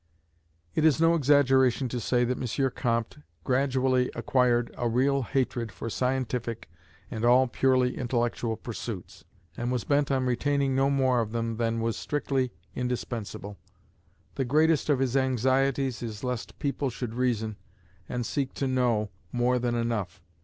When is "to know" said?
18.55-19.11